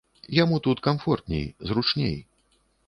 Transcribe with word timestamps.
Яму 0.35 0.57
тут 0.67 0.81
камфортней, 0.89 1.45
зручней. 1.67 2.17